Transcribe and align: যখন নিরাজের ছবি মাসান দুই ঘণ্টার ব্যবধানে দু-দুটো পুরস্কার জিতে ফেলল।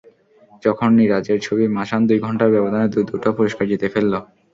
যখন 0.63 0.89
নিরাজের 0.99 1.39
ছবি 1.41 1.65
মাসান 1.75 2.01
দুই 2.09 2.19
ঘণ্টার 2.25 2.53
ব্যবধানে 2.55 2.87
দু-দুটো 2.93 3.29
পুরস্কার 3.37 3.65
জিতে 3.71 3.87
ফেলল। 3.93 4.13